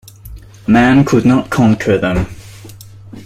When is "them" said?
1.95-2.25